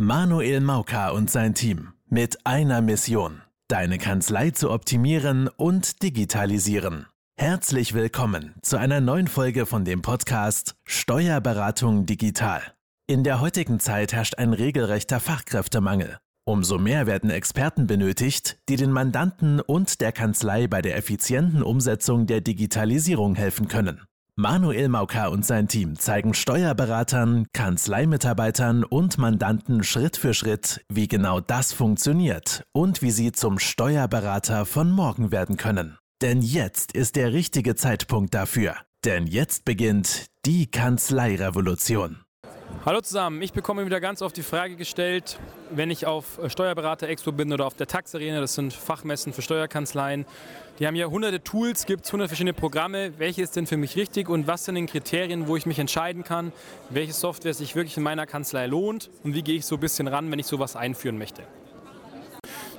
Manuel 0.00 0.60
Mauka 0.60 1.10
und 1.10 1.28
sein 1.28 1.54
Team 1.54 1.92
mit 2.08 2.46
einer 2.46 2.80
Mission, 2.82 3.42
deine 3.66 3.98
Kanzlei 3.98 4.50
zu 4.50 4.70
optimieren 4.70 5.48
und 5.48 6.04
digitalisieren. 6.04 7.06
Herzlich 7.36 7.94
willkommen 7.94 8.54
zu 8.62 8.76
einer 8.76 9.00
neuen 9.00 9.26
Folge 9.26 9.66
von 9.66 9.84
dem 9.84 10.00
Podcast 10.00 10.76
Steuerberatung 10.86 12.06
digital. 12.06 12.62
In 13.08 13.24
der 13.24 13.40
heutigen 13.40 13.80
Zeit 13.80 14.12
herrscht 14.12 14.38
ein 14.38 14.52
regelrechter 14.52 15.18
Fachkräftemangel. 15.18 16.18
Umso 16.46 16.78
mehr 16.78 17.08
werden 17.08 17.30
Experten 17.30 17.88
benötigt, 17.88 18.60
die 18.68 18.76
den 18.76 18.92
Mandanten 18.92 19.60
und 19.60 20.00
der 20.00 20.12
Kanzlei 20.12 20.68
bei 20.68 20.80
der 20.80 20.96
effizienten 20.96 21.64
Umsetzung 21.64 22.28
der 22.28 22.40
Digitalisierung 22.40 23.34
helfen 23.34 23.66
können. 23.66 24.02
Manuel 24.40 24.88
Mauka 24.88 25.26
und 25.26 25.44
sein 25.44 25.66
Team 25.66 25.98
zeigen 25.98 26.32
Steuerberatern, 26.32 27.48
Kanzleimitarbeitern 27.52 28.84
und 28.84 29.18
Mandanten 29.18 29.82
Schritt 29.82 30.16
für 30.16 30.32
Schritt, 30.32 30.84
wie 30.88 31.08
genau 31.08 31.40
das 31.40 31.72
funktioniert 31.72 32.64
und 32.70 33.02
wie 33.02 33.10
sie 33.10 33.32
zum 33.32 33.58
Steuerberater 33.58 34.64
von 34.64 34.92
morgen 34.92 35.32
werden 35.32 35.56
können. 35.56 35.98
Denn 36.22 36.40
jetzt 36.40 36.92
ist 36.92 37.16
der 37.16 37.32
richtige 37.32 37.74
Zeitpunkt 37.74 38.32
dafür. 38.32 38.76
Denn 39.04 39.26
jetzt 39.26 39.64
beginnt 39.64 40.26
die 40.46 40.70
Kanzleirevolution. 40.70 42.18
Hallo 42.86 43.00
zusammen, 43.00 43.42
ich 43.42 43.52
bekomme 43.52 43.84
wieder 43.84 44.00
ganz 44.00 44.22
oft 44.22 44.36
die 44.36 44.42
Frage 44.42 44.76
gestellt, 44.76 45.38
wenn 45.70 45.90
ich 45.90 46.06
auf 46.06 46.38
Steuerberater 46.46 47.08
Expo 47.08 47.32
bin 47.32 47.52
oder 47.52 47.66
auf 47.66 47.74
der 47.74 47.88
Tax 47.88 48.14
Arena, 48.14 48.40
das 48.40 48.54
sind 48.54 48.72
Fachmessen 48.72 49.32
für 49.32 49.42
Steuerkanzleien. 49.42 50.24
Die 50.78 50.86
haben 50.86 50.94
ja 50.94 51.06
hunderte 51.06 51.42
Tools, 51.42 51.86
gibt 51.86 52.04
es 52.04 52.12
hundert 52.12 52.28
verschiedene 52.28 52.54
Programme. 52.54 53.18
Welche 53.18 53.42
ist 53.42 53.56
denn 53.56 53.66
für 53.66 53.76
mich 53.76 53.96
richtig 53.96 54.28
und 54.28 54.46
was 54.46 54.64
sind 54.64 54.76
denn 54.76 54.86
Kriterien, 54.86 55.48
wo 55.48 55.56
ich 55.56 55.66
mich 55.66 55.80
entscheiden 55.80 56.22
kann, 56.22 56.52
welche 56.88 57.12
Software 57.12 57.52
sich 57.52 57.74
wirklich 57.74 57.96
in 57.96 58.04
meiner 58.04 58.26
Kanzlei 58.26 58.66
lohnt 58.66 59.10
und 59.24 59.34
wie 59.34 59.42
gehe 59.42 59.56
ich 59.56 59.66
so 59.66 59.74
ein 59.74 59.80
bisschen 59.80 60.06
ran, 60.06 60.30
wenn 60.30 60.38
ich 60.38 60.46
sowas 60.46 60.76
einführen 60.76 61.18
möchte? 61.18 61.42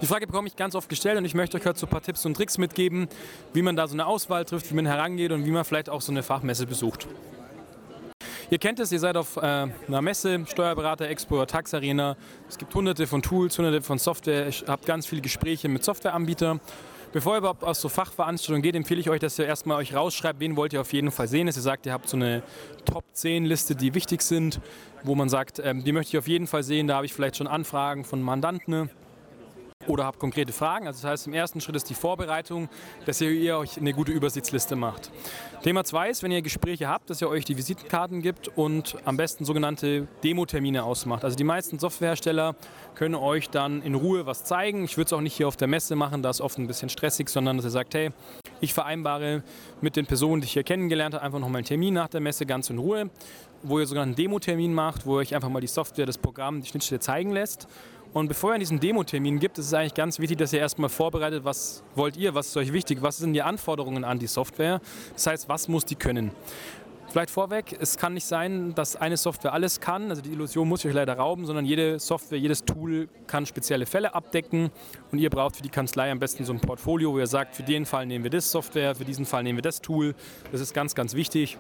Die 0.02 0.06
Frage 0.06 0.28
bekomme 0.28 0.48
ich 0.48 0.56
ganz 0.56 0.76
oft 0.76 0.88
gestellt 0.88 1.18
und 1.18 1.26
ich 1.26 1.36
möchte 1.36 1.58
euch 1.58 1.66
heute 1.66 1.78
so 1.78 1.86
ein 1.86 1.90
paar 1.90 2.02
Tipps 2.02 2.26
und 2.26 2.36
Tricks 2.36 2.58
mitgeben, 2.58 3.10
wie 3.54 3.62
man 3.62 3.76
da 3.76 3.86
so 3.86 3.96
eine 3.96 4.06
Auswahl 4.06 4.46
trifft, 4.46 4.72
wie 4.72 4.76
man 4.76 4.86
herangeht 4.86 5.34
und 5.34 5.46
wie 5.46 5.52
man 5.52 5.66
vielleicht 5.66 5.90
auch 5.90 6.02
so 6.02 6.14
eine 6.14 6.24
Fachmesse 6.24 6.66
besucht. 6.66 7.06
Ihr 8.52 8.58
kennt 8.58 8.80
es, 8.80 8.92
ihr 8.92 9.00
seid 9.00 9.16
auf 9.16 9.38
äh, 9.38 9.42
einer 9.42 10.02
Messe, 10.02 10.44
Steuerberater, 10.48 11.08
Expo, 11.08 11.46
Tax 11.46 11.76
Arena. 11.76 12.18
Es 12.48 12.58
gibt 12.58 12.74
hunderte 12.74 13.06
von 13.06 13.22
Tools, 13.22 13.56
hunderte 13.60 13.84
von 13.84 14.00
Software. 14.00 14.48
Ich 14.48 14.66
habe 14.68 14.84
ganz 14.88 15.06
viele 15.06 15.22
Gespräche 15.22 15.70
mit 15.70 15.84
Softwareanbietern. 15.84 16.60
Bevor 17.14 17.36
ihr 17.36 17.40
überhaupt 17.40 17.64
aus 17.64 17.80
so 17.80 17.90
Fachveranstaltungen 17.90 18.64
geht, 18.64 18.76
empfehle 18.76 19.02
ich 19.02 19.10
euch, 19.12 19.20
dass 19.20 19.38
ihr 19.38 19.46
erstmal 19.46 19.78
euch 19.78 19.94
rausschreibt, 19.94 20.40
wen 20.40 20.56
wollt 20.56 20.74
ihr 20.74 20.82
auf 20.82 20.92
jeden 20.94 21.12
Fall 21.12 21.28
sehen. 21.28 21.46
Dass 21.46 21.58
ihr 21.58 21.62
sagt, 21.62 21.86
ihr 21.86 21.94
habt 21.94 22.10
so 22.10 22.18
eine 22.18 22.42
Top 22.86 23.04
10 23.14 23.46
Liste, 23.46 23.76
die 23.76 23.94
wichtig 23.94 24.24
sind, 24.24 24.60
wo 25.04 25.14
man 25.14 25.30
sagt, 25.30 25.60
ähm, 25.64 25.84
die 25.84 25.92
möchte 25.92 26.10
ich 26.10 26.18
auf 26.18 26.28
jeden 26.28 26.48
Fall 26.48 26.64
sehen. 26.64 26.88
Da 26.88 26.96
habe 26.96 27.06
ich 27.06 27.14
vielleicht 27.14 27.38
schon 27.38 27.48
Anfragen 27.48 28.04
von 28.04 28.20
Mandanten 28.20 28.90
oder 29.90 30.06
habt 30.06 30.20
konkrete 30.20 30.54
Fragen. 30.54 30.88
Also 30.88 31.02
das 31.02 31.12
heißt, 31.12 31.28
im 31.28 31.34
ersten 31.34 31.62
Schritt 31.62 31.76
ist 31.76 31.90
die 31.90 31.94
Vorbereitung, 31.94 32.70
dass 33.06 33.20
ihr, 33.22 33.32
ihr 33.32 33.58
euch 33.58 33.78
eine 33.78 33.94
gute 33.94 34.12
Übersichtsliste 34.12 34.76
macht. 34.76 35.12
Thema 35.64 35.84
2 35.84 36.10
ist, 36.10 36.24
wenn 36.24 36.32
ihr 36.32 36.42
Gespräche 36.42 36.88
habt, 36.88 37.10
dass 37.10 37.22
ihr 37.22 37.30
euch 37.30 37.46
die 37.46 37.58
Visitenkarten 37.58 38.22
gibt 38.22 38.48
und 38.48 38.96
am 39.06 39.18
besten 39.18 39.46
sogenannte 39.46 40.08
Demo-Termine 40.24 40.84
ausmacht. 40.84 41.24
Also 41.24 41.36
die 41.36 41.44
meisten 41.44 41.80
Softwarehersteller 41.80 42.56
können 42.96 43.16
euch 43.16 43.50
dann 43.50 43.82
in 43.82 43.96
Ruhe 43.96 44.26
was 44.26 44.44
zeigen. 44.44 44.86
Ich 44.86 44.98
würde 44.98 45.08
es 45.08 45.14
auch 45.14 45.22
nicht 45.22 45.36
hier 45.36 45.48
auf 45.48 45.58
der 45.58 45.68
Messe 45.68 45.96
machen, 45.96 46.24
da 46.24 46.30
ist 46.30 46.42
oft 46.42 46.58
ein 46.58 46.68
bisschen 46.68 46.90
stressig, 46.90 47.30
sondern 47.30 47.58
dass 47.58 47.66
ihr 47.66 47.72
sagt, 47.72 47.94
hey, 47.94 48.12
ich 48.62 48.74
vereinbare 48.74 49.44
mit 49.82 49.96
den 49.96 50.06
Personen, 50.06 50.42
die 50.42 50.46
ich 50.46 50.54
hier 50.54 50.64
kennengelernt 50.64 51.16
habe, 51.16 51.24
einfach 51.24 51.40
nochmal 51.40 51.60
einen 51.60 51.66
Termin 51.66 51.94
nach 51.94 52.10
der 52.10 52.22
Messe 52.22 52.46
ganz 52.46 52.70
in 52.70 52.78
Ruhe, 52.78 53.10
wo 53.64 53.80
ihr 53.80 53.86
sogar 53.86 54.04
einen 54.04 54.16
Demo-Termin 54.16 54.74
macht, 54.74 55.06
wo 55.06 55.16
ihr 55.16 55.20
euch 55.20 55.36
einfach 55.36 55.50
mal 55.50 55.62
die 55.62 55.68
Software, 55.68 56.06
das 56.06 56.18
Programm, 56.18 56.62
die 56.62 56.68
Schnittstelle 56.68 57.00
zeigen 57.00 57.32
lässt. 57.32 57.68
Und 58.12 58.28
bevor 58.28 58.54
ihr 58.54 58.60
diesen 58.60 58.80
Demo-Termin 58.80 59.40
gibt, 59.40 59.60
ist 59.60 59.68
es 59.68 59.74
eigentlich 59.74 59.94
ganz 59.94 60.18
wichtig, 60.20 60.40
dass 60.40 60.52
ihr 60.52 60.60
erstmal 60.60 60.90
vorbereitet, 60.90 61.46
was 61.46 61.84
wollt 61.96 62.18
ihr, 62.18 62.34
was 62.34 62.48
ist 62.48 62.58
euch 62.58 62.74
wichtig, 62.74 63.02
was 63.02 63.18
sind 63.18 63.34
die 63.34 63.44
Anforderungen 63.44 64.04
an 64.04 64.18
die 64.18 64.28
Software. 64.28 64.82
Das 65.14 65.28
heißt, 65.28 65.50
was 65.50 65.68
muss 65.68 65.86
die 65.86 65.96
können. 65.96 66.32
Vielleicht 67.12 67.32
vorweg, 67.32 67.76
es 67.80 67.98
kann 67.98 68.14
nicht 68.14 68.26
sein, 68.26 68.76
dass 68.76 68.96
eine 68.96 69.18
Software 69.18 69.54
alles 69.54 69.80
kann. 69.80 70.10
Also 70.10 70.22
die 70.22 70.32
Illusion 70.32 70.68
muss 70.68 70.82
ich 70.82 70.90
euch 70.90 70.96
leider 70.96 71.18
rauben, 71.18 71.46
sondern 71.46 71.66
jede 71.66 72.00
Software, 72.00 72.38
jedes 72.38 72.64
Tool 72.66 73.10
kann 73.26 73.48
spezielle 73.48 73.88
Fälle 73.88 74.14
abdecken. 74.14 74.70
Und 75.12 75.18
ihr 75.18 75.30
braucht 75.32 75.56
für 75.56 75.64
die 75.64 75.70
Kanzlei 75.70 76.12
am 76.12 76.20
besten 76.20 76.46
so 76.46 76.54
ein 76.54 76.60
Portfolio, 76.60 77.14
wo 77.14 77.20
ihr 77.20 77.28
sagt, 77.28 77.56
für 77.56 77.64
den 77.64 77.86
Fall 77.86 78.06
nehmen 78.06 78.24
wir 78.24 78.32
das 78.32 78.52
Software, 78.52 78.94
für 78.94 79.06
diesen 79.06 79.26
Fall 79.26 79.42
nehmen 79.42 79.58
wir 79.58 79.64
das 79.64 79.82
Tool. 79.82 80.14
Das 80.52 80.62
ist 80.62 80.74
ganz, 80.74 80.94
ganz 80.94 81.16
wichtig, 81.16 81.58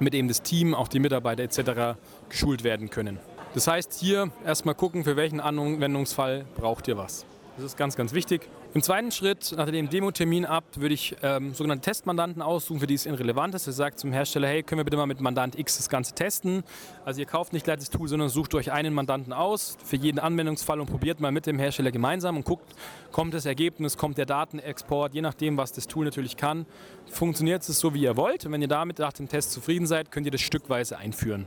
mit 0.00 0.14
eben 0.14 0.26
das 0.26 0.42
Team, 0.42 0.74
auch 0.74 0.88
die 0.88 0.98
Mitarbeiter 0.98 1.44
etc. 1.44 1.96
geschult 2.28 2.64
werden 2.64 2.90
können. 2.90 3.20
Das 3.54 3.68
heißt, 3.68 3.94
hier 3.94 4.30
erstmal 4.44 4.74
gucken, 4.74 5.04
für 5.04 5.16
welchen 5.16 5.40
Anwendungsfall 5.40 6.44
braucht 6.56 6.88
ihr 6.88 6.98
was. 6.98 7.24
Das 7.56 7.64
ist 7.64 7.76
ganz, 7.76 7.94
ganz 7.94 8.12
wichtig. 8.12 8.48
Im 8.74 8.82
zweiten 8.82 9.12
Schritt, 9.12 9.54
nach 9.56 9.70
dem 9.70 9.88
Demo-Termin 9.88 10.44
ab, 10.44 10.64
würde 10.74 10.94
ich 10.96 11.14
ähm, 11.22 11.54
sogenannte 11.54 11.84
Testmandanten 11.84 12.42
aussuchen, 12.42 12.80
für 12.80 12.88
die 12.88 12.94
es 12.94 13.06
irrelevant 13.06 13.54
ist. 13.54 13.68
Ihr 13.68 13.72
sagt 13.72 14.00
zum 14.00 14.12
Hersteller, 14.12 14.48
hey, 14.48 14.64
können 14.64 14.80
wir 14.80 14.84
bitte 14.84 14.96
mal 14.96 15.06
mit 15.06 15.20
Mandant 15.20 15.56
X 15.56 15.76
das 15.76 15.88
Ganze 15.88 16.12
testen? 16.12 16.64
Also 17.04 17.20
ihr 17.20 17.26
kauft 17.26 17.52
nicht 17.52 17.62
gleich 17.62 17.78
das 17.78 17.88
Tool, 17.88 18.08
sondern 18.08 18.30
sucht 18.30 18.52
euch 18.56 18.72
einen 18.72 18.92
Mandanten 18.92 19.32
aus 19.32 19.78
für 19.84 19.94
jeden 19.94 20.18
Anwendungsfall 20.18 20.80
und 20.80 20.90
probiert 20.90 21.20
mal 21.20 21.30
mit 21.30 21.46
dem 21.46 21.60
Hersteller 21.60 21.92
gemeinsam 21.92 22.36
und 22.36 22.44
guckt, 22.44 22.74
kommt 23.12 23.32
das 23.32 23.46
Ergebnis, 23.46 23.96
kommt 23.96 24.18
der 24.18 24.26
Datenexport, 24.26 25.14
je 25.14 25.20
nachdem, 25.20 25.56
was 25.56 25.70
das 25.70 25.86
Tool 25.86 26.04
natürlich 26.04 26.36
kann, 26.36 26.66
funktioniert 27.08 27.62
es 27.62 27.78
so, 27.78 27.94
wie 27.94 28.02
ihr 28.02 28.16
wollt. 28.16 28.44
Und 28.44 28.50
wenn 28.50 28.60
ihr 28.60 28.66
damit 28.66 28.98
nach 28.98 29.12
dem 29.12 29.28
Test 29.28 29.52
zufrieden 29.52 29.86
seid, 29.86 30.10
könnt 30.10 30.26
ihr 30.26 30.32
das 30.32 30.40
stückweise 30.40 30.98
einführen. 30.98 31.46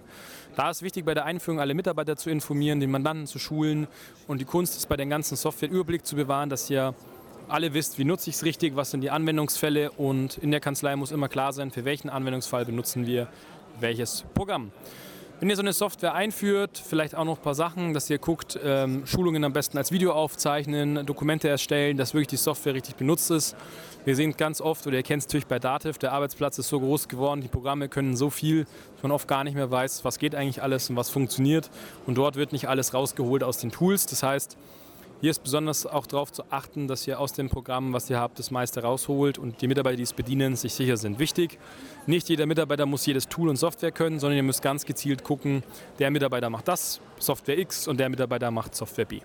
Da 0.56 0.70
ist 0.70 0.82
wichtig, 0.82 1.04
bei 1.04 1.14
der 1.14 1.26
Einführung 1.26 1.60
alle 1.60 1.74
Mitarbeiter 1.74 2.16
zu 2.16 2.30
informieren, 2.30 2.80
den 2.80 2.90
Mandanten 2.90 3.28
zu 3.28 3.38
schulen 3.38 3.88
und 4.28 4.40
die 4.40 4.46
Kunst 4.46 4.78
ist 4.78 4.88
bei 4.88 4.96
den 4.96 5.10
ganzen 5.10 5.36
Software 5.36 5.70
Überblick 5.70 6.06
zu 6.06 6.16
bewahren, 6.16 6.50
dass 6.50 6.70
ihr 6.70 6.96
alle 7.50 7.74
wisst, 7.74 7.98
wie 7.98 8.04
nutze 8.04 8.30
ich 8.30 8.38
es 8.38 8.44
richtig, 8.44 8.76
was 8.76 8.92
sind 8.92 9.02
die 9.02 9.10
Anwendungsfälle 9.10 9.92
und 9.92 10.38
in 10.38 10.52
der 10.52 10.60
Kanzlei 10.60 10.96
muss 10.96 11.12
immer 11.12 11.30
klar 11.30 11.54
sein, 11.54 11.72
für 11.72 11.86
welchen 11.86 12.10
Anwendungsfall 12.10 12.66
benutzen 12.66 13.06
wir 13.06 13.28
welches 13.80 14.26
Programm. 14.34 14.72
Wenn 15.40 15.52
ihr 15.52 15.56
so 15.56 15.62
eine 15.62 15.74
Software 15.74 16.16
einführt, 16.16 16.82
vielleicht 16.84 17.14
auch 17.14 17.24
noch 17.24 17.38
ein 17.38 17.44
paar 17.44 17.54
Sachen, 17.54 17.94
dass 17.94 18.10
ihr 18.10 18.18
guckt, 18.18 18.60
ähm, 18.64 19.06
Schulungen 19.06 19.44
am 19.44 19.54
besten 19.54 19.78
als 19.78 19.92
Video 19.92 20.14
aufzeichnen, 20.14 21.06
Dokumente 21.06 21.48
erstellen, 21.48 21.96
dass 21.96 22.16
wirklich 22.16 22.30
die 22.30 22.38
Software 22.38 22.74
richtig 22.74 22.96
benutzt 22.96 23.30
ist. 23.30 23.56
Wir 24.04 24.16
sehen 24.16 24.34
ganz 24.36 24.62
oft, 24.62 24.88
oder 24.88 24.98
ihr 24.98 25.04
kennt 25.04 25.22
es 25.22 25.28
natürlich 25.28 25.46
bei 25.46 25.60
Dativ, 25.60 26.00
der 26.00 26.14
Arbeitsplatz 26.14 26.58
ist 26.58 26.70
so 26.70 26.80
groß 26.80 27.08
geworden, 27.08 27.42
die 27.42 27.50
Programme 27.50 27.88
können 27.88 28.18
so 28.18 28.32
viel, 28.32 28.66
dass 28.96 29.04
man 29.04 29.12
oft 29.12 29.28
gar 29.28 29.44
nicht 29.44 29.54
mehr 29.54 29.70
weiß, 29.70 30.04
was 30.04 30.18
geht 30.18 30.34
eigentlich 30.34 30.64
alles 30.64 30.90
und 30.90 30.96
was 30.96 31.12
funktioniert. 31.12 31.70
Und 32.08 32.18
dort 32.18 32.36
wird 32.36 32.52
nicht 32.52 32.68
alles 32.68 32.96
rausgeholt 32.96 33.44
aus 33.44 33.60
den 33.60 33.72
Tools. 33.72 34.08
Das 34.08 34.24
heißt, 34.24 34.58
hier 35.22 35.32
ist 35.32 35.44
besonders 35.44 35.86
auch 35.86 36.06
darauf 36.06 36.32
zu 36.32 36.44
achten, 36.52 36.88
dass 36.88 37.08
ihr 37.08 37.20
aus 37.20 37.34
dem 37.34 37.50
Programm, 37.50 37.94
was 37.94 38.10
ihr 38.10 38.20
habt, 38.20 38.38
das 38.40 38.52
meiste 38.52 38.82
rausholt 38.82 39.38
und 39.38 39.62
die 39.62 39.68
Mitarbeiter, 39.68 39.98
die 39.98 40.04
es 40.04 40.14
bedienen, 40.14 40.56
sich 40.56 40.74
sicher 40.74 40.98
sind. 40.98 41.20
Wichtig, 41.20 41.58
nicht 42.06 42.30
jeder 42.30 42.46
Mitarbeiter 42.46 42.86
muss 42.86 43.06
jedes 43.06 43.28
Tool 43.28 43.50
und 43.50 43.58
Software 43.58 43.92
können, 43.92 44.20
sondern 44.20 44.38
ihr 44.38 44.44
müsst 44.44 44.62
ganz 44.62 44.86
gezielt 44.86 45.24
gucken, 45.24 45.64
der 46.00 46.12
Mitarbeiter 46.12 46.50
macht 46.50 46.68
das, 46.68 47.02
Software 47.20 47.58
X 47.58 47.88
und 47.88 48.00
der 48.00 48.10
Mitarbeiter 48.10 48.52
macht 48.52 48.76
Software 48.76 49.06
B. 49.06 49.22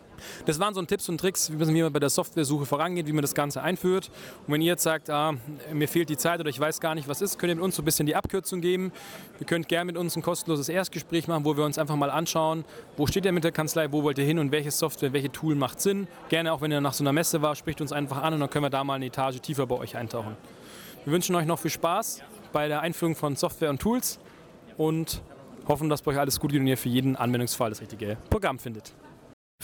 Das 0.46 0.58
waren 0.58 0.74
so 0.74 0.82
Tipps 0.82 1.08
und 1.08 1.18
Tricks, 1.18 1.50
wie 1.52 1.82
man 1.82 1.92
bei 1.92 1.98
der 1.98 2.10
Software-Suche 2.10 2.66
vorangeht, 2.66 3.06
wie 3.06 3.12
man 3.12 3.22
das 3.22 3.34
Ganze 3.34 3.62
einführt. 3.62 4.10
Und 4.46 4.54
wenn 4.54 4.60
ihr 4.60 4.72
jetzt 4.72 4.82
sagt, 4.82 5.10
ah, 5.10 5.34
mir 5.72 5.88
fehlt 5.88 6.08
die 6.08 6.16
Zeit 6.16 6.40
oder 6.40 6.50
ich 6.50 6.58
weiß 6.58 6.80
gar 6.80 6.94
nicht, 6.94 7.08
was 7.08 7.22
ist, 7.22 7.38
könnt 7.38 7.50
ihr 7.50 7.56
mit 7.56 7.64
uns 7.64 7.76
so 7.76 7.82
ein 7.82 7.84
bisschen 7.84 8.06
die 8.06 8.16
Abkürzung 8.16 8.60
geben. 8.60 8.92
Ihr 9.40 9.46
könnt 9.46 9.68
gerne 9.68 9.86
mit 9.86 9.96
uns 9.96 10.16
ein 10.16 10.22
kostenloses 10.22 10.68
Erstgespräch 10.68 11.28
machen, 11.28 11.44
wo 11.44 11.56
wir 11.56 11.64
uns 11.64 11.78
einfach 11.78 11.96
mal 11.96 12.10
anschauen, 12.10 12.64
wo 12.96 13.06
steht 13.06 13.24
ihr 13.24 13.32
mit 13.32 13.44
der 13.44 13.52
Kanzlei, 13.52 13.92
wo 13.92 14.02
wollt 14.02 14.18
ihr 14.18 14.24
hin 14.24 14.38
und 14.38 14.52
welche 14.52 14.70
Software, 14.70 15.12
welche 15.12 15.30
Tool 15.32 15.54
macht 15.54 15.80
Sinn. 15.80 16.08
Gerne 16.28 16.52
auch, 16.52 16.60
wenn 16.60 16.72
ihr 16.72 16.80
nach 16.80 16.94
so 16.94 17.04
einer 17.04 17.12
Messe 17.12 17.42
war, 17.42 17.54
spricht 17.54 17.80
uns 17.80 17.92
einfach 17.92 18.22
an 18.22 18.34
und 18.34 18.40
dann 18.40 18.50
können 18.50 18.64
wir 18.64 18.70
da 18.70 18.84
mal 18.84 18.94
eine 18.94 19.06
Etage 19.06 19.40
tiefer 19.40 19.66
bei 19.66 19.76
euch 19.76 19.96
eintauchen. 19.96 20.36
Wir 21.04 21.12
wünschen 21.12 21.34
euch 21.34 21.46
noch 21.46 21.58
viel 21.58 21.70
Spaß 21.70 22.22
bei 22.52 22.68
der 22.68 22.80
Einführung 22.80 23.16
von 23.16 23.34
Software 23.34 23.70
und 23.70 23.80
Tools 23.80 24.20
und 24.76 25.22
hoffen, 25.66 25.88
dass 25.88 26.02
bei 26.02 26.12
euch 26.12 26.18
alles 26.18 26.38
gut 26.38 26.52
geht 26.52 26.60
und 26.60 26.66
ihr 26.66 26.76
für 26.76 26.88
jeden 26.88 27.16
Anwendungsfall 27.16 27.70
das 27.70 27.80
richtige 27.80 28.16
Programm 28.30 28.58
findet. 28.58 28.92